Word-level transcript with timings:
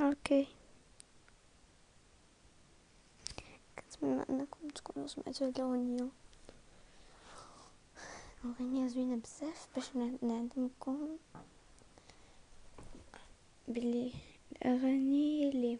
أوكي 0.00 0.46
كنتمنى 3.78 4.22
انكم 4.30 4.68
تكونوا 4.68 5.08
سمعتوا 5.08 5.46
هاد 5.46 5.58
الاغنيه 5.60 6.08
اغنيه 8.44 8.86
زوينه 8.86 9.16
بزاف 9.16 9.68
باش 9.76 9.96
نعلمكم 10.22 11.16
بلي 13.68 14.12
الاغاني 14.52 15.48
اللي 15.48 15.78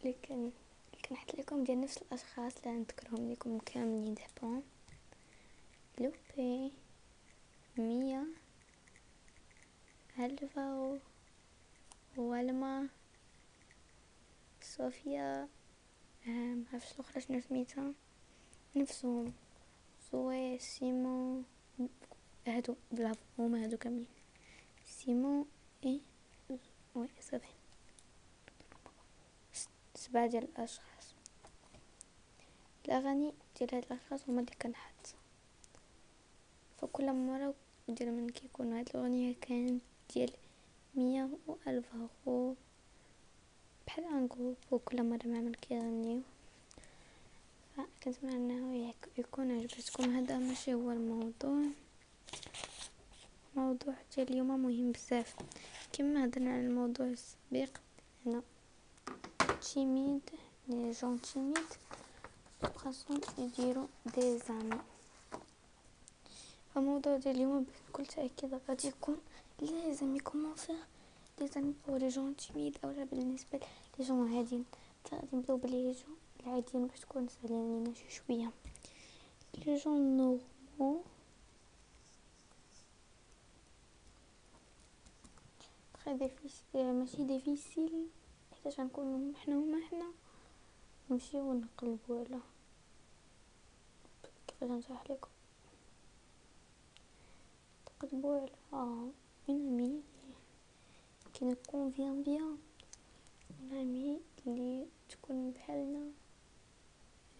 اللي 0.00 0.14
كان 0.22 0.52
كنحط 1.04 1.34
لكم 1.34 1.64
ديال 1.64 1.80
نفس 1.80 1.98
الاشخاص 1.98 2.52
اللي 2.56 2.78
نذكرهم 2.78 3.32
لكم 3.32 3.58
كاملين 3.58 4.14
دابا 4.14 4.62
لوبي 5.98 6.72
ميا 7.78 8.26
الفاو 10.18 10.98
والما 12.18 12.88
صوفيا 14.62 15.48
معرفتش 16.26 16.92
الاخرى 16.92 17.20
شنو 17.20 17.40
سميتها 17.40 17.92
نفسهم 18.76 19.32
زوي 20.12 20.58
سيمون 20.58 21.44
هادو 22.46 22.76
برافو 22.92 23.20
هما 23.38 23.64
هادو 23.64 23.76
كاملين. 23.76 24.06
سيمون 24.86 25.46
اي 25.84 26.00
وي 26.94 27.08
صافي. 27.20 27.52
سبعة 29.94 30.26
ديال 30.26 30.44
الأشخاص. 30.44 31.14
الأغاني 32.84 33.32
ديال 33.58 33.74
هاد 33.74 33.84
الأشخاص 33.84 34.28
هما 34.28 34.40
اللي 34.40 34.52
كنحط. 34.62 35.14
فكل 36.78 37.12
مرة 37.12 37.54
ديال 37.88 38.12
من 38.12 38.28
كيكون 38.28 38.72
هاد 38.72 38.88
الأغنية 38.94 39.34
كانت 39.40 39.82
ديال 40.14 40.32
مية 40.98 41.28
والف 41.46 41.86
هو 42.28 42.52
بحال 43.86 44.04
ان 44.04 44.28
جروب 44.28 44.56
وكل 44.70 45.02
مره 45.02 45.26
مع 45.26 45.40
من 45.40 45.52
كيغنيو 45.54 46.20
فكنتمنى 47.76 48.36
إنه 48.36 48.94
يكون 49.18 49.50
عجبتكم. 49.52 50.16
هذا 50.16 50.38
ماشي 50.38 50.74
هو 50.74 50.90
الموضوع. 50.90 51.62
موضوع 53.56 53.94
ديال 54.16 54.30
اليوم 54.30 54.62
مهم 54.62 54.92
بزاف. 54.92 55.36
كما 55.92 56.24
هضرنا 56.24 56.52
على 56.52 56.66
الموضوع 56.66 57.06
السابق 57.06 57.76
هنا 58.26 58.42
timides 59.60 60.30
les 60.68 60.90
gens 60.90 61.20
timides 61.20 61.68
خاصهم 62.76 63.20
يديروا 63.38 63.86
des 64.16 64.38
amies 64.38 64.78
فالموضوع 66.74 67.16
ديال 67.16 67.36
اليوم 67.36 67.66
بكل 67.88 68.06
تأكيد 68.06 68.60
غادي 68.68 68.88
يكون 68.88 69.16
لازم 69.60 70.16
يكون 70.16 70.54
فيه 70.54 70.86
les 71.40 71.48
amies 71.48 71.74
pour 71.88 71.98
les 71.98 72.08
gens 72.08 72.36
timides 72.36 72.78
اولا 72.84 73.04
بالنسبة 73.04 73.58
لي 73.58 73.66
عاديين 74.36 74.64
غادي 75.12 75.36
نبداو 75.36 75.56
ب 75.56 75.65
les 75.65 75.92
gens 75.92 76.16
العاديين 76.40 76.86
باش 76.86 77.00
تكون 77.00 77.28
سهلين 77.28 77.84
لينا 77.84 77.94
شي 77.94 78.10
شوية 78.10 78.50
les 79.66 79.76
gens 79.76 80.16
normales 80.16 81.00
très 86.04 86.14
difficile 86.18 86.94
ماشي 86.94 87.24
difficile 87.24 88.06
حيت 88.64 88.80
غنكونو 88.80 89.34
حنا 89.34 89.54
هما 89.54 89.86
حنا 89.86 90.12
نمشيو 91.10 91.50
ونقلبو 91.50 92.18
على 92.18 92.40
كيفاش 94.46 94.70
نشرح 94.70 95.10
لكم 95.10 95.28
تقلبو 97.86 98.46
على 98.72 99.10
une 99.48 99.68
amie 99.68 100.02
كي 101.34 101.44
نكون 101.44 101.90
bien 101.90 102.22
bien 102.22 102.58
une 103.60 103.72
amie 103.80 104.20
اللي 104.46 104.86
تكون 105.08 105.50
بحالنا 105.50 106.10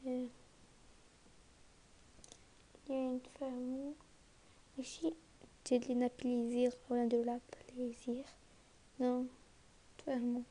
اللي 0.06 0.28
نتفاهمو 2.90 3.92
ماشي 4.78 5.12
تزيد 5.64 5.84
لينا 5.84 6.10
plaisir 6.22 6.72
ولا 6.90 7.04
نديرو 7.04 7.24
لها 7.24 7.40
plaisir 7.76 8.26
نتفاهمو 9.00 10.42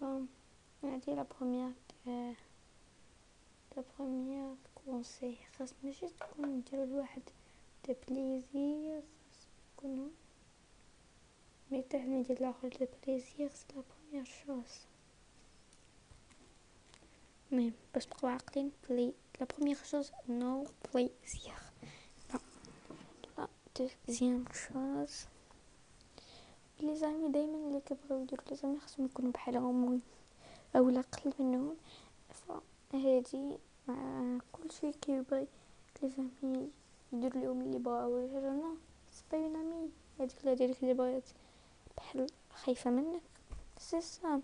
ف 0.00 0.04
هادي 0.84 1.14
la 1.14 1.22
première 1.22 1.72
la 2.06 2.34
première 3.98 4.54
conseil 4.74 5.36
خاص 5.58 5.74
ماشي 5.84 6.06
تكون 6.08 6.48
نديرو 6.48 6.84
لواحد 6.84 7.22
du 7.88 7.94
plaisir 8.08 9.02
خاص 9.76 9.84
نكونو 9.84 10.10
مرتاح 11.70 12.04
ندير 12.04 12.42
لاخر 12.42 12.68
du 12.68 12.86
plaisir 13.06 13.50
c'est 13.50 13.64
la 13.76 13.82
première 13.82 14.24
chose 14.24 14.86
المهم 17.52 17.72
باش 17.94 18.06
تبقاو 18.06 18.30
عاقلين 18.30 18.72
بلي 18.88 19.12
la 19.40 19.46
première 19.46 19.76
chose 19.76 20.12
non 20.28 20.66
plaisir 20.94 21.60
la 23.38 23.48
deuxième 23.78 24.44
chose 24.52 25.26
les 26.80 26.96
amies 26.96 27.28
دائما 27.28 27.68
اللي 27.68 27.80
كيبغيو 27.80 28.22
يديروا 28.22 28.48
les 28.50 28.56
amies 28.56 28.80
خاصهم 28.80 29.06
يكونوا 29.06 29.32
بحالهم 29.32 30.00
اولا 30.76 31.00
قل 31.00 31.32
منهم 31.38 31.76
فهادي 32.30 33.56
مع 33.88 34.38
كلشي 34.52 34.92
كيبغي 34.92 35.46
les 36.02 36.10
amies 36.10 36.70
يديروا 37.12 37.42
لهم 37.42 37.60
اللي 37.60 37.78
بغاو 37.78 38.28
c'est 38.28 38.76
pas 39.32 39.38
une 39.38 39.90
هذيك 40.20 40.40
اللي 40.40 40.54
ديالك 40.54 40.82
اللي 40.82 40.94
بغات 40.94 41.28
بحال 41.96 42.26
خايفة 42.54 42.90
منك. 42.90 43.22
سي 43.78 44.00
سا. 44.00 44.42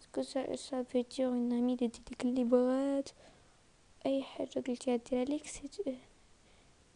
parce 0.00 0.11
que 0.11 0.18
ça 0.18 0.22
ça 0.22 0.82
veut 0.82 1.02
dire 1.02 1.28
une 1.28 1.52
amie 1.52 1.74
اللي 1.74 1.90
اللي 2.24 2.44
بغات. 2.44 3.08
اي 4.06 4.22
حاجة 4.22 4.60
قلتيها 4.60 4.96
ديرها 4.96 5.24
ليك 5.24 5.46
c'est 5.46 5.68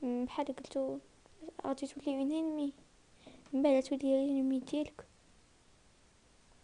بحال 0.02 0.46
قلتو 0.46 0.98
غادي 1.66 1.86
تولي 1.86 2.18
une 2.19 2.32
ennemie. 2.32 2.72
من 3.52 3.62
بعد 3.62 3.82
تولي 3.82 4.06
هي 4.06 4.24
ال 4.25 4.29
ennemie 4.29 4.60
ديالك. 4.60 5.06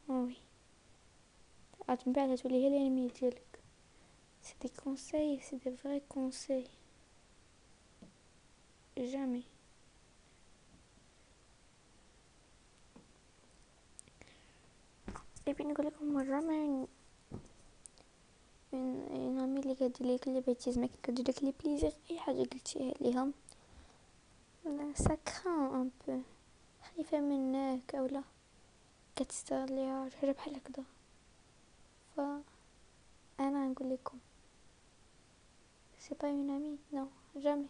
oui. 0.08 0.36
عاد 1.88 1.98
من 2.06 2.12
بعد 2.12 2.36
تولي 2.36 2.64
هي 2.64 2.68
ال 2.68 2.73
ennemie 2.73 3.08
ديالك. 3.08 3.60
c'est 4.42 4.54
des 4.62 4.68
conseils 4.68 5.40
c'est 5.40 5.56
des 5.56 5.76
vrais 5.76 6.00
conseils 6.08 6.64
jamais 8.98 9.42
اي 15.48 15.52
نقول 15.60 15.86
لكم 15.86 16.14
مرة 16.14 16.40
mais 16.40 16.86
une 18.74 19.38
amie 19.38 19.60
اللي 19.60 19.74
كدير 19.74 20.14
لك 20.14 20.28
اللي 20.28 20.40
بغيتي 20.40 20.72
زعما 20.72 20.88
كدير 21.02 21.28
لك 21.28 21.44
les 21.44 21.52
plaisirs 21.64 21.92
أي 22.10 22.18
حاجة 22.18 22.36
قلتيها 22.36 22.94
ليها 23.00 23.30
ça 24.94 25.14
craint 25.14 25.74
un 25.74 25.90
peu 26.06 26.20
خايفة 26.82 27.20
منك 27.20 27.94
اولا 27.94 28.22
كتستغليها 29.16 30.08
حاجة 30.08 30.32
بحال 30.32 30.56
هكذا. 30.56 30.84
ف 32.16 32.20
أنا 33.40 33.68
نقول 33.68 33.90
لكم. 33.90 34.18
c'est 35.98 36.14
pas 36.14 36.28
une 36.28 36.50
amie 36.50 36.78
non 36.92 37.08
jamais 37.36 37.66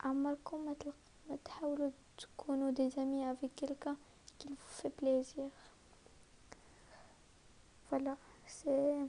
عمركم 0.00 0.68
ما. 0.68 0.92
ما 1.30 1.36
تحاولوا 1.44 1.90
تكونوا 2.18 2.70
des 2.70 2.90
amies 2.90 3.32
avec 3.32 3.50
quelqu'un 3.56 3.96
qui 4.38 4.48
plaisir 5.02 5.48
voilà 5.48 5.69
c'est 7.90 9.06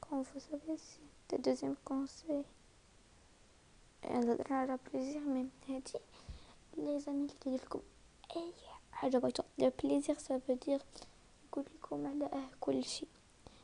qu'on 0.00 0.22
faut 0.22 0.38
صافي 0.38 0.76
c'est 0.76 0.98
deux 1.30 1.36
deuxième 1.36 1.76
conseil 1.84 2.44
هضرنا 4.04 4.56
على 4.56 4.78
plaisir 4.92 5.20
même 5.20 5.50
هادي 5.68 5.92
les 6.76 7.00
amies 7.00 7.18
اللي 7.22 7.34
كيدير 7.40 7.60
لكم 7.60 7.80
اي 8.36 8.52
حاجة 8.92 9.18
بغيتو 9.18 9.42
le 9.58 9.72
plaisir 9.84 10.18
ça 10.18 10.30
veut 10.30 10.54
dire 10.54 10.80
يقول 11.48 11.64
لكم 11.74 12.06
على 12.06 12.24
آه 12.24 12.48
كل 12.60 12.84
شيء 12.84 13.08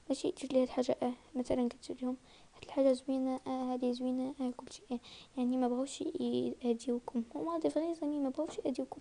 ماشي 0.08 0.32
تجي 0.32 0.47
لي 0.47 0.59
هاد 0.62 0.69
الحاجة 0.69 0.97
آه 1.02 1.12
مثلا 1.35 1.62
قلت 1.62 2.02
لهم 2.02 2.17
هاد 2.55 2.64
الحاجة 2.64 2.93
زوينه 2.93 3.41
آه 3.47 3.73
هادي 3.73 3.93
زوينه 3.93 4.35
آه 4.41 4.50
كل 4.56 4.73
شيء 4.73 4.85
آه 4.93 5.00
يعني 5.37 5.56
ما 5.56 5.69
بغاوش 5.69 6.00
يهديوكم 6.00 7.23
هما 7.35 7.59
des 7.58 7.70
vraies 7.70 7.94
amies 7.94 8.19
ما 8.19 8.29
بغاوش 8.29 8.59
يهديوكم 8.59 9.00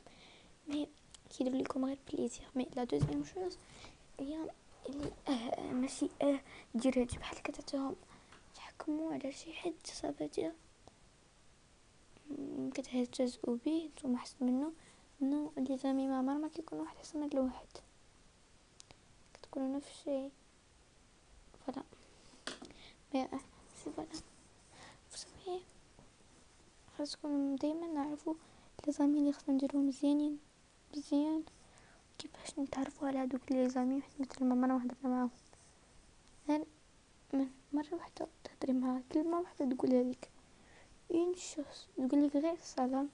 mais 0.68 0.88
كيديروا 1.30 1.62
لكم 1.62 1.86
غير 1.86 1.98
plaisir 2.14 2.48
mais 2.56 2.68
la 2.76 2.84
deuxième 2.84 3.24
chose 3.24 3.58
هي 4.20 4.50
اللي 4.90 5.12
آه 5.28 5.72
ماشي 5.72 6.10
آه 6.22 6.40
دير 6.76 7.02
هادي 7.02 7.18
بحال 7.18 7.42
كتعطيهم 7.44 7.96
تحكموا 8.56 9.14
على 9.14 9.32
شي 9.32 9.54
حد 9.54 9.74
صافي 9.84 10.28
دير 10.28 10.54
كتهتزئوا 12.74 13.58
به 13.66 13.90
نتوما 13.96 14.18
حسن 14.18 14.36
منه 14.46 14.72
non 15.22 15.52
les 15.58 15.78
amies 15.78 16.08
ما 16.08 16.18
عمر 16.18 16.34
ما 16.38 16.48
كيكون 16.48 16.80
واحد 16.80 16.96
احسن 16.98 17.20
من 17.20 17.30
الواحد 17.34 17.68
كتكونوا 19.34 19.76
نفس 19.78 19.88
الشيء 19.90 20.32
voilà. 21.66 21.84
mais 23.14 23.28
c'est 23.84 23.92
voilà. 23.92 24.10
صافي 25.12 25.60
خاصكم 26.98 27.56
دايما 27.56 27.88
نعرفوا 27.88 28.34
les 28.88 28.94
amies 28.94 29.20
اللي 29.20 29.34
خصنا 29.34 29.56
نديروهم 29.56 29.88
مزيانين 29.88 30.40
مزيان. 30.96 31.44
كيفاش 32.28 32.60
نتعرفوا 32.60 33.08
على 33.08 33.18
هادوك 33.20 33.52
les 33.52 33.70
amies 33.70 34.02
مثل 34.20 34.46
ما 34.46 34.56
مرة 34.56 34.78
هضرنا 34.78 34.96
معاهم. 35.04 35.30
من 37.34 37.48
مرة 37.74 37.94
واحدة 37.96 38.28
تهدري 38.44 38.74
معاها 38.74 39.02
كلمة 39.12 39.40
واحدة 39.40 39.76
تقولها 39.76 40.04
لك 40.04 40.30
une 41.12 41.36
chose 41.36 41.88
تقول 42.10 42.28
لك 42.28 42.36
غير 42.36 42.58
سلام. 42.62 43.10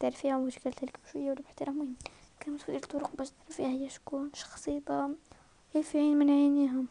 تعرفيها 0.00 0.36
واش 0.36 0.58
قالت 0.58 0.84
لك 0.84 0.98
بشوية 1.04 1.30
ولا 1.30 1.40
باحترام 1.40 1.74
المهم 1.80 1.96
كانت 2.40 2.60
في 2.62 2.76
الطرق 2.76 3.16
باش 3.16 3.30
تعرفيها 3.30 3.68
هي 3.68 3.88
شكون 3.88 4.30
شخصيتها. 4.34 5.10
إيه 5.76 5.82
في 5.82 5.98
عين 5.98 6.18
من 6.18 6.30
عينيها 6.30 6.84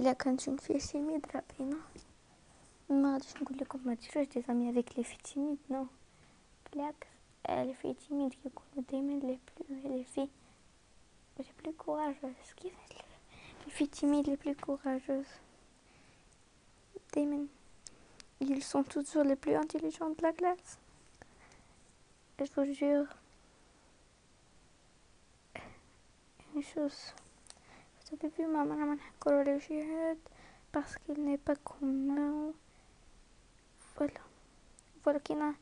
إلا 0.00 0.12
كانت 0.12 0.48
une 0.48 0.56
fille 0.56 0.78
timide 0.78 1.26
راه 1.34 1.42
باينة. 1.58 1.76
ما 2.90 3.12
غاديش 3.12 3.36
نقول 3.42 3.58
لكم 3.58 3.80
ما 3.84 3.94
ديروش 3.94 4.28
des 4.28 4.42
amies 4.48 4.70
avec 4.70 4.98
les 4.98 5.04
filles 5.04 5.16
timides 5.18 5.58
non 5.70 5.86
بالعكس 6.72 7.06
les 7.48 7.74
filles 7.74 7.94
timides 7.94 8.34
كيكونوا 8.34 8.84
دائما 8.90 9.12
les 9.26 9.38
plus 9.60 9.96
les 9.96 10.04
filles 10.04 10.28
les 11.38 11.44
plus 11.62 11.72
courageuses 11.72 12.52
كيفاش 12.56 12.92
les 13.66 13.70
filles 13.70 13.86
timides 13.86 14.28
les 14.28 14.36
plus 14.36 14.54
courageuses 14.54 15.26
دائما 17.14 17.46
ils 18.40 18.62
sont 18.62 18.82
toujours 18.82 19.24
les 19.24 19.36
plus 19.36 19.54
intelligents 19.54 20.10
de 20.10 20.22
la 20.22 20.32
classe 20.32 20.78
je 22.38 22.44
vous 22.56 22.72
jure 22.74 23.06
une 26.54 26.62
chose 26.62 27.14
vous 27.96 28.16
avez 28.16 28.28
vu 28.36 28.46
maman 28.46 28.74
maman 28.74 28.96
le 29.26 29.58
jihad 29.58 30.18
parce 30.72 30.96
qu'il 30.98 31.24
n'est 31.24 31.38
pas 31.38 31.56
commun 31.56 32.52
voilà 33.96 34.20
voilà 35.02 35.20
qui 35.20 35.32
a 35.32 35.54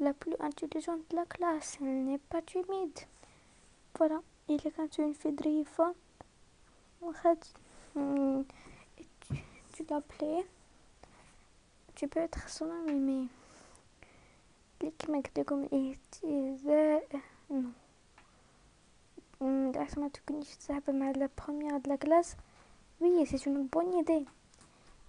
la 0.00 0.12
plus 0.12 0.34
intelligente 0.40 1.00
de 1.10 1.16
la 1.16 1.26
classe 1.26 1.78
elle 1.80 2.04
n'est 2.04 2.18
pas 2.18 2.42
timide 2.42 3.00
voilà 3.98 4.20
il 4.48 4.54
est 4.66 4.74
quand 4.76 4.98
une 4.98 5.14
fille 5.14 5.32
drifa 5.32 5.92
tu 9.72 9.84
l'appelais 9.90 10.44
tu 11.94 12.08
peux 12.08 12.20
être 12.20 12.48
son 12.48 12.70
ami 12.70 12.98
mais 13.00 13.28
اللي 14.80 14.92
كما 14.98 15.18
قلت 15.18 15.38
لكم 15.38 15.68
اهتزاء 15.72 17.20
نو 17.50 17.70
العكس 19.70 19.98
ما 19.98 20.08
تكونيش 20.08 20.56
تصاحبة 20.56 20.92
مع 20.92 21.10
لا 21.10 21.28
بروميير 21.38 21.76
د 21.78 21.88
لا 21.88 21.96
كلاس 21.96 22.36
وي 23.00 23.26
سي 23.26 23.50
اون 23.50 23.66
بون 23.66 23.92
ايدي 23.92 24.26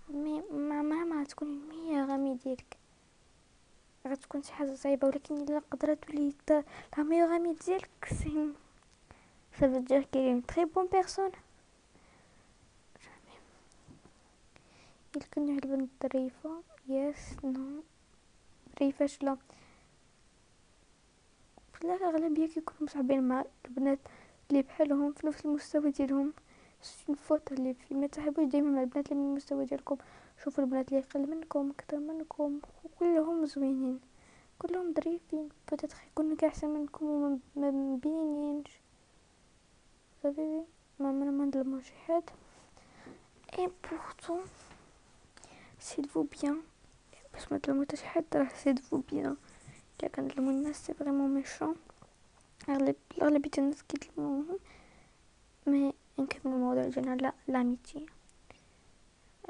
مي 0.09 0.41
مع 0.51 0.81
مهما 0.81 1.23
تكون 1.23 1.47
المية 1.47 2.05
غامي 2.05 2.35
ديالك 2.35 2.77
غتكون 4.06 4.42
شي 4.42 4.52
حاجة 4.52 4.74
صعيبة 4.74 5.06
ولكن 5.08 5.34
إلا 5.34 5.62
قدرت 5.70 6.04
تولي 6.04 6.32
لا 6.48 7.02
ميور 7.02 7.32
غامي 7.32 7.56
ديالك 7.66 8.04
سي 8.04 8.52
ça 9.58 9.66
veut 9.68 9.80
dire 9.80 10.08
qu'il 10.10 10.20
est 10.22 10.30
une 10.30 10.42
très 10.42 10.66
bonne 10.66 10.88
personne. 10.88 11.32
يمكن 15.16 15.48
البنت 15.48 15.90
ظريفة 16.02 16.62
يس 16.88 17.44
نو 17.44 17.82
ظريفة 18.78 19.06
شلا 19.06 19.36
في 21.72 21.84
الأغلبية 21.84 22.46
كيكونوا 22.46 22.82
مصاحبين 22.82 23.22
مع 23.28 23.44
البنات 23.64 23.98
اللي 24.50 24.62
بحالهم 24.62 25.12
في 25.12 25.26
نفس 25.26 25.46
المستوى 25.46 25.90
ديالهم 25.90 26.32
سي 26.82 27.14
فوت 27.14 27.52
اللي 27.52 27.74
في 27.74 27.94
ما 27.94 28.06
تحبوش 28.06 28.44
ديما 28.44 28.70
مع 28.70 28.80
البنات 28.80 29.12
اللي 29.12 29.22
من 29.22 29.30
المستوى 29.30 29.64
ديالكم. 29.64 29.96
شوفوا 30.44 30.64
البنات 30.64 30.88
اللي 30.88 31.04
أقل 31.10 31.30
منكم 31.30 31.70
أكثر 31.70 31.96
منكم. 31.96 32.60
كلهم 32.98 33.46
زوينين. 33.46 34.00
كلهم 34.58 34.94
ظريفين. 34.94 35.48
بوتيتر 35.70 35.96
يكونوا 36.06 36.36
كاع 36.36 36.48
أحسن 36.48 36.68
منكم 36.68 37.06
وما 37.06 37.70
مبينينش. 37.70 38.70
صافي 40.22 40.62
ما 40.98 41.12
من 41.12 41.30
ما 41.38 41.44
نظلموش 41.44 41.90
حد. 41.90 42.22
اي 43.58 43.70
بورتون 43.90 44.40
سيد 45.78 46.06
فو 46.06 46.22
بيان 46.22 46.62
باش 47.32 47.52
ما 47.52 47.58
تلومو 47.58 47.82
حتى 47.82 47.96
شي 47.96 48.06
حد 48.06 48.24
راه 48.34 48.48
سيد 48.48 48.78
فو 48.78 48.96
بيان 48.96 49.36
الا 50.00 50.08
كنظلمو 50.08 50.50
الناس 50.50 50.86
سي 50.86 50.94
فريمون 50.94 51.34
ميشون 51.34 51.74
اغلب 52.68 52.96
أغلبية 53.22 53.50
الناس 53.58 53.82
كيظلموهم. 53.82 54.58
مي 55.66 55.94
en 56.18 56.48
mot 56.48 56.74
de 56.74 56.90
général 56.90 57.32
l'amitié. 57.48 58.06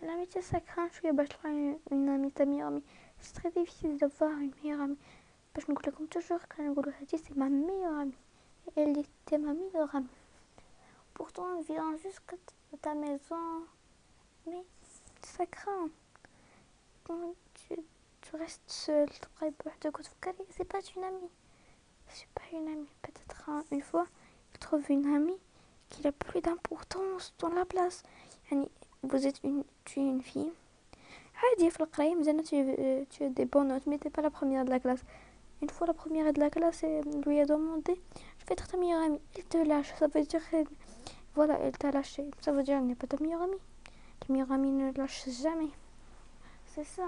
L'amitié, 0.02 0.42
ça 0.42 0.60
craint, 0.60 0.88
je 0.88 0.94
suis 0.94 1.08
une, 1.08 1.78
une 1.90 2.08
amie, 2.08 2.32
ta 2.32 2.44
meilleure 2.44 2.68
amie. 2.68 2.82
C'est 3.20 3.34
très 3.34 3.50
difficile 3.50 3.96
d'avoir 3.98 4.30
une 4.32 4.52
meilleure 4.62 4.80
amie. 4.80 4.98
Parce 5.52 5.66
que 5.66 5.72
comme 5.72 6.08
toujours, 6.08 6.40
quand 6.48 6.74
je 6.74 7.16
c'est 7.16 7.36
ma 7.36 7.48
meilleure 7.48 7.98
amie. 7.98 8.16
Elle 8.76 8.98
était 8.98 9.38
ma 9.38 9.52
meilleure 9.52 9.94
amie. 9.94 10.08
Pourtant, 11.14 11.44
on 11.58 11.60
vient 11.60 11.96
jusqu'à 11.98 12.36
ta 12.80 12.94
maison. 12.94 13.66
Mais 14.46 14.64
ça 15.22 15.46
craint. 15.46 15.88
Quand 17.04 17.34
tu, 17.54 17.76
restes 18.36 18.62
seul, 18.66 19.08
tu 19.10 19.20
de 19.20 19.88
e? 19.88 19.92
c'est 20.50 20.64
pas 20.64 20.80
une 20.96 21.04
amie. 21.04 21.30
C'est 22.08 22.28
pas 22.28 22.42
une 22.52 22.68
amie. 22.68 22.88
Peut-être 23.02 23.50
une 23.70 23.82
fois, 23.82 24.06
tu 24.52 24.58
trouves 24.58 24.90
une 24.90 25.06
amie 25.14 25.38
qui 25.91 26.07
a 26.07 26.11
plus 26.11 26.41
d'importance 26.41 27.33
dans 27.39 27.49
la 27.49 27.65
place 27.65 28.03
يعني 28.51 28.69
vous 29.03 29.27
êtes 29.27 29.39
une 29.43 29.63
tu 29.85 29.99
es 29.99 30.03
une 30.03 30.21
fille 30.21 30.51
عادي 31.43 31.69
في 31.69 31.81
القراية 31.81 32.15
مزيانة 32.15 32.43
tu, 32.43 33.07
tu 33.09 33.23
as 33.23 33.29
des 33.29 33.45
bonnes 33.45 33.67
notes 33.67 33.85
mais 33.87 33.97
t'es 33.97 34.09
pas 34.09 34.21
la 34.21 34.29
première 34.29 34.65
de 34.65 34.69
la 34.69 34.79
classe 34.79 35.03
une 35.61 35.69
fois 35.69 35.87
la 35.87 35.93
première 35.93 36.33
de 36.33 36.39
la 36.39 36.49
classe 36.49 36.83
lui 37.25 37.39
a 37.39 37.45
demandé 37.45 37.93
je 38.39 38.45
vais 38.45 38.53
être 38.53 38.67
ta 38.67 38.77
meilleure 38.77 39.03
amie 39.03 39.21
il 39.37 39.43
te 39.43 39.57
lâche 39.57 39.93
ça 39.99 40.07
veut 40.07 40.23
dire 40.23 40.41
voilà 41.35 41.59
elle 41.59 41.77
t'a 41.77 41.91
lâché 41.91 42.23
ça 42.41 42.51
veut 42.51 42.63
dire 42.63 42.77
elle 42.77 42.87
n'est 42.87 42.95
pas 42.95 43.07
ta 43.07 43.17
meilleure 43.23 43.41
amie 43.41 43.63
ta 44.19 44.33
meilleure 44.33 44.51
amie 44.51 44.71
ne 44.71 44.91
lâche 44.93 45.29
jamais 45.43 45.73
c'est 46.65 46.83
ça 46.83 47.07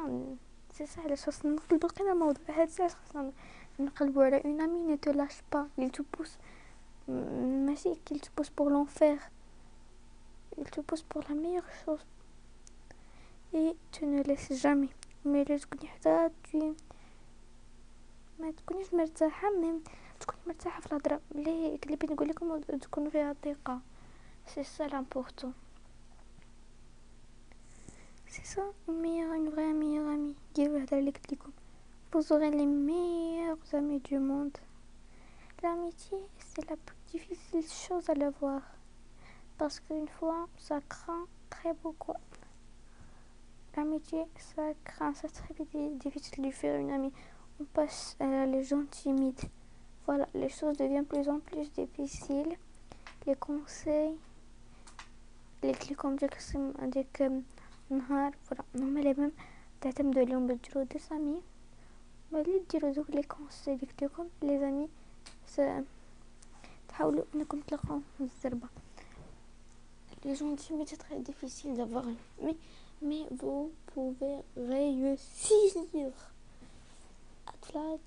c'est 0.74 0.86
ça 0.86 1.02
علاش 1.06 1.24
خاصنا 1.26 1.52
نقلبو 1.52 1.88
غير 2.00 2.12
الموضوع 2.12 2.44
هاد 2.48 2.68
الساعة 2.68 2.90
خاصنا 2.90 3.32
نقلبو 3.80 4.22
على 4.22 4.42
une 4.42 4.62
amie 4.62 4.86
ne 4.92 4.96
te 4.96 5.10
lâche 5.10 5.42
pas 5.50 5.68
il 5.78 5.92
te 5.92 6.02
pousse 6.02 6.38
ماشي 7.08 7.96
qu'il 8.06 8.22
te 8.22 8.30
pousse 8.36 8.50
pour 8.50 8.70
l'enfer 8.70 9.18
il 10.58 10.70
te 10.70 10.82
pousse 10.82 11.04
pour 11.04 11.22
la 11.30 11.36
meilleure 11.36 11.72
chose 11.86 12.06
et 13.54 13.76
tu 13.92 14.06
ne 14.06 14.22
laisses 14.24 14.54
jamais 14.62 14.94
mais 15.26 15.42
اللي 15.42 15.60
تكوني 15.60 15.88
حتى 15.88 16.30
tu 16.52 16.58
ما 18.40 18.52
تكونيش 18.52 18.94
مرتاحة 18.94 19.50
مي 19.52 19.80
تكوني 20.20 20.40
مرتاحة 20.48 20.82
في 20.82 20.88
الهضرة 20.88 21.22
اللي 21.36 21.80
اللي 21.84 21.96
بين 21.96 22.12
نقول 22.12 22.30
لكم 22.30 22.60
تكون 22.62 23.10
فيها 23.10 23.36
ثقة 23.44 23.80
سي 24.48 24.64
سا 24.64 24.84
لامبورطون 24.84 25.54
سي 28.28 28.44
سا 28.44 28.72
une 28.88 29.02
meilleure 29.02 29.34
une 29.34 29.50
vraie 29.50 29.74
meilleure 29.74 30.10
amie 30.16 30.36
ديروا 30.56 30.78
الهضرة 30.78 31.00
اللي 31.00 31.12
قلت 31.12 31.34
لكم 31.34 31.52
vous 32.14 32.26
aurez 32.32 32.52
les 32.52 32.66
meilleurs 32.90 33.76
amis 33.80 34.00
du 34.10 34.18
monde 34.20 34.58
l'amitié 35.64 36.18
c'est 36.40 36.70
la 36.70 36.76
plus 36.86 36.96
difficile 37.14 37.64
chose 37.68 38.10
à 38.10 38.14
l'avoir 38.14 38.62
parce 39.58 39.80
qu'une 39.80 40.08
fois 40.08 40.48
ça 40.58 40.80
craint 40.88 41.26
très 41.50 41.74
beaucoup 41.84 42.14
l'amitié 43.76 44.26
ça 44.38 44.64
craint 44.84 45.14
c'est 45.14 45.32
très 45.32 45.54
difficile 46.04 46.44
de 46.44 46.52
faire 46.52 46.80
une 46.80 46.92
amie 46.92 47.14
on 47.60 47.66
passe 47.66 48.16
à 48.20 48.46
les 48.46 48.64
gens 48.64 48.86
timides 48.90 49.50
voilà 50.06 50.28
les 50.34 50.50
choses 50.50 50.78
deviennent 50.78 51.06
plus 51.06 51.28
en 51.30 51.40
plus 51.40 51.72
difficiles 51.72 52.56
les 53.26 53.36
conseils 53.36 54.16
les 55.64 55.70
اللي 55.70 55.92
لكم 55.92 56.16
ديك 56.16 56.38
ديك 56.82 57.32
نهار 57.90 58.36
فوالا 58.44 58.64
هما 58.76 59.00
لي 59.00 59.14
ميم 59.14 59.32
تعتمدوا 59.82 60.22
عليهم 60.22 60.48
باش 60.48 60.58
ديروا 60.58 60.84
دي 60.84 61.00
زامي 61.00 61.42
ملي 62.32 62.62
ديروا 62.72 62.92
دوك 62.92 63.10
لي 63.10 63.24
كونساي 63.24 63.74
اللي 63.74 63.86
قلت 63.86 64.04
لكم 64.04 64.28
لي 64.42 64.60
زامي 64.60 65.86
تحاولوا 66.95 67.25
انكم 67.35 67.61
تلقاو 67.61 68.01
الزربة. 68.21 68.69
les 70.25 70.35
gens 70.37 70.55
timides 70.55 70.89
c'est 70.89 71.03
très 71.07 71.19
difficile 71.19 71.75
d'avoir 71.75 72.05
une 72.13 72.17
mais 72.45 72.57
mais 73.03 73.25
vous 73.41 73.73
pouvez 73.87 74.37
réussir 74.57 76.13
أطلع. 77.49 77.99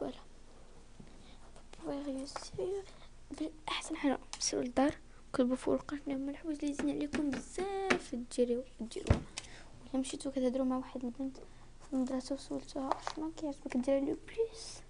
voilà 0.00 0.22
vous 1.54 1.66
pouvez 1.72 2.02
réussir 2.02 2.84
أحسن 3.68 3.96
حاجة 3.96 4.18
تسيروا 4.38 4.64
للدار. 4.64 4.94
كتبوا 5.32 5.56
فوق 5.56 5.74
القرن 5.74 6.00
من 6.06 6.28
الحوايج 6.28 6.64
اللي 6.64 6.74
زين 6.74 6.90
عليكم 6.90 7.30
بزاف. 7.30 8.14
ديريو 8.36 8.62
ديروها 8.80 9.20
ولا 9.86 10.00
مشيتو 10.00 10.30
كتهضروا 10.30 10.66
مع 10.66 10.76
واحد 10.76 11.04
البنت. 11.04 11.36
في 11.36 11.92
المدرسة 11.92 12.34
وسولتوها 12.34 12.90
شنو 13.16 13.30
كيعجبك 13.36 13.76
ديري 13.76 14.00
لو 14.00 14.16
بليس. 14.26 14.80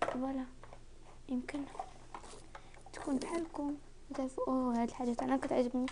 فوالا. 0.00 0.44
يمكن 1.28 1.60
تكون 2.92 3.16
بحالكم 3.16 3.76
تعرفوا 4.14 4.44
أوه 4.48 4.82
هاد 4.82 4.88
الحاجات 4.88 5.22
أنا 5.22 5.36
كتعجبني 5.36 5.86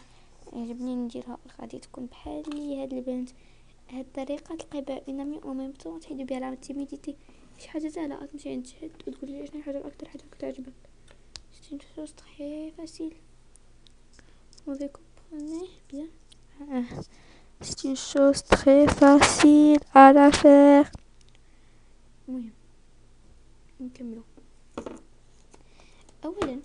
يعجبني 0.52 0.94
نديرها 0.94 1.38
غادي 1.60 1.78
تكون 1.78 2.06
بحالي 2.06 2.82
هاد 2.82 2.92
البنت. 2.92 3.30
هاد 3.90 4.04
الطريقة 4.04 4.56
تلقاي 4.56 4.80
بها 4.80 5.00
une 5.08 5.22
amie 5.22 5.40
au 5.44 5.54
même 5.54 5.72
temps 5.72 6.00
تحيدو 6.00 6.24
بها 6.24 6.36
على 6.36 6.47
la 6.47 6.54
timidité 6.54 7.16
شي 7.58 7.68
حاجة 7.68 7.88
سهلة 7.88 8.26
تمشي 8.26 8.50
عند 8.50 8.66
شي 8.66 8.76
حد 8.76 8.90
وتقول 9.06 9.30
لي 9.30 9.46
شنو 9.46 9.60
الحاجة 9.60 9.86
أكثر 9.86 10.08
حاجة 10.08 10.22
كتعجبك. 10.32 10.72
facile 12.76 13.12
vous 14.66 14.76
comprenez 14.96 15.68
ah, 16.60 16.82
c'est 17.60 17.84
une 17.84 17.96
chose 17.96 18.42
très 18.44 18.86
facile 18.86 19.78
à 19.94 20.12
la 20.12 20.30
faire 20.32 20.90
المهم 22.28 22.50
نكملو. 23.80 24.22
اولا 26.26 26.60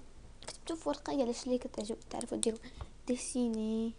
كتبتو 0.47 0.75
في 0.75 0.89
ورقة 0.89 1.21
علاش 1.21 1.47
لي 1.47 1.57
كتعجب 1.57 1.97
تعرفوا 2.09 2.37
ديروا 2.37 2.59
dessiner 3.07 3.93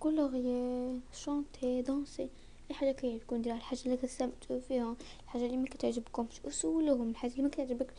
colorier 0.00 1.00
chanter 1.12 1.82
danser 1.82 2.28
أي 2.70 2.74
حاجة 2.74 2.92
كيعجبكم 2.92 3.42
ديروها 3.42 3.58
الحاجة 3.58 3.80
اللي 3.84 3.96
كتستمتعوا 3.96 4.60
فيها. 4.60 4.96
الحاجة 5.24 5.46
اللي 5.46 5.56
ما 5.56 5.66
كتعجبكمش. 5.66 6.40
وسولوهم 6.44 7.10
الحاجة 7.10 7.30
اللي 7.30 7.42
ما 7.42 7.48
كتعجبك 7.48 7.94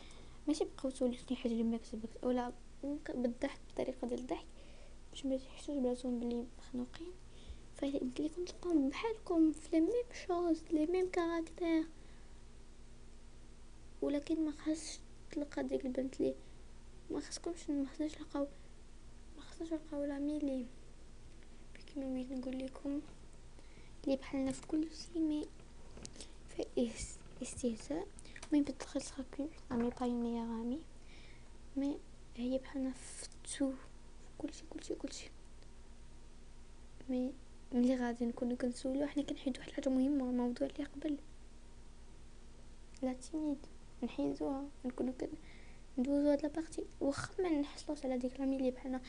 ماشي 0.47 0.65
بقاو 0.65 0.89
تسولوني 0.91 1.17
حاجة 1.17 1.51
اللي 1.51 1.63
ما 1.63 1.77
كتعجبك 1.77 2.09
ولا 2.23 2.51
بالضحك 3.15 3.59
بطريقة 3.73 4.07
ديال 4.07 4.19
الضحك. 4.19 4.45
باش 5.11 5.25
ما 5.25 5.35
يحسوش 5.35 5.77
براسهم 5.77 6.19
بلي 6.19 6.45
مخنوقين. 6.59 7.11
فيمكن 7.75 8.23
لكم 8.23 8.45
تلقاو 8.45 8.89
بحالكم 8.89 9.51
في 9.51 9.69
لي 9.71 9.81
ميم 9.81 10.05
شوز 10.27 10.63
لي 10.71 10.85
ميم 10.85 11.09
كاركتير. 11.09 11.85
ولكن 14.01 14.45
ما 14.45 14.51
خاصش 14.51 14.99
تلقى 15.31 15.63
ديك 15.63 15.85
البنت 15.85 16.19
لي 16.19 16.35
ما 17.11 17.19
خاصكمش 17.19 17.69
ما 17.69 17.85
خاصناش 17.85 18.17
نلقاو 18.17 18.47
ما 19.37 19.41
خاصناش 19.43 19.73
نلقاو 19.73 20.03
لامي 20.05 20.39
لي. 20.39 20.65
كيما 21.87 22.05
بغيت 22.13 22.31
نقول 22.31 22.59
لكم 22.59 23.01
لي 24.07 24.15
بحالنا 24.15 24.51
في 24.51 24.67
كل 24.67 24.87
شيء 24.91 25.21
مي 25.21 25.47
في 26.49 26.91
استهزاء. 27.41 28.07
مي 28.53 28.61
بتدخل 28.61 29.01
تخاكو 29.01 29.47
أمي 29.71 29.89
با 29.89 30.05
اون 30.05 30.23
ميغ 30.23 30.43
امي 30.43 30.79
مي 31.77 31.97
هي 32.35 32.57
بحالنا 32.57 32.91
في 32.91 33.27
tout 33.57 33.71
كلشي 34.37 34.63
كلشي 34.69 34.95
كلشي 34.95 35.29
mais 37.09 37.33
ملي 37.73 37.95
غادي 37.95 38.25
نكونو 38.25 38.55
كنسولو 38.55 39.07
حنا 39.07 39.23
كنحيدو 39.23 39.59
واحد 39.59 39.69
الحاجة 39.69 39.89
مهمة 39.89 40.29
الموضوع 40.29 40.67
اللي 40.67 40.83
قبل. 40.83 41.17
la 43.01 43.13
timide 43.13 43.57
نحيدوها 44.03 44.65
نكونو 44.85 45.13
كن 45.13 45.27
ندوزو 45.97 46.31
هاد 46.31 46.43
la 46.43 46.53
partie. 46.53 46.85
واخا 47.01 47.43
ما 47.43 47.49
نحصلوش 47.49 48.05
على 48.05 48.17
ديك 48.17 48.39
l'amie 48.39 48.57
اللي 48.57 48.71
بحالنا. 48.71 49.01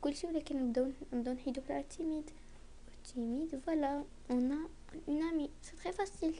كلشي 0.00 0.26
ولكن 0.26 0.56
نبداو 0.56 0.90
نبداو 1.12 1.34
نحيدو 1.34 1.62
على 1.70 1.82
timide 1.82 2.30
timide, 3.04 3.54
voilà, 3.66 3.92
on 4.30 4.50
a 4.58 4.60
une 5.10 5.22
amie. 5.30 5.50
C'est 5.60 5.76
très 5.76 5.92
facile. 5.92 6.36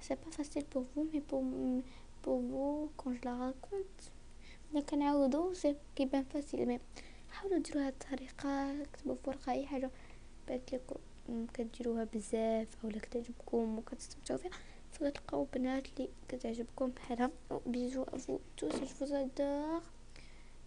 C'est 0.00 0.18
pas 0.24 0.32
facile 0.38 0.64
pour 0.72 0.82
vous, 0.90 1.04
mais 1.12 1.20
pour, 1.28 1.42
pour 2.22 2.38
vous, 2.40 2.90
quand 2.96 3.12
je 3.12 3.22
la 3.24 3.34
raconte, 3.36 4.10
كنعاودو 4.90 5.52
سي 5.52 5.76
كيبان 5.96 6.24
فاسيل 6.24 6.66
مي 6.66 6.80
حاولوا 7.30 7.58
ديروا 7.58 7.86
هاد 7.86 7.92
الطريقة 7.92 8.82
كتبوا 8.92 9.14
في 9.14 9.30
ورقة 9.30 9.52
أي 9.52 9.66
حاجة. 9.66 9.90
بانت 10.48 10.74
لكم 10.74 11.46
كديروها 11.54 12.04
بزاف 12.04 12.68
اولا 12.84 12.98
كتعجبكم 12.98 13.78
وكتستمتعوا 13.78 14.38
فيها. 14.38 14.50
فتلقاو 14.94 15.46
بنات 15.54 15.86
اللي 15.88 16.08
كتعجبكم 16.28 16.90
بحالها 16.90 17.30
بيجو 17.66 18.02
افو 18.02 18.38
توس 18.56 18.74
جو 18.74 18.86
فوز 18.86 19.12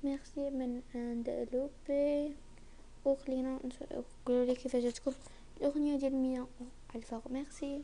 ميرسي 0.04 0.50
من 0.50 0.82
اندلوبي 0.96 2.36
وخلينا 3.06 3.60
نقولوا 3.92 4.46
لي 4.46 4.56
كيفاش 4.56 4.84
جاتكم. 4.84 5.12
الأغنية 5.58 5.98
ديال 5.98 6.16
ميا 6.16 6.46
ألفا. 6.96 7.22
ميرسي 7.30 7.82